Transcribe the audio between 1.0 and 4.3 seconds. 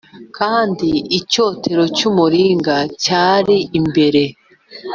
icyotero cy umuringa cyari imbere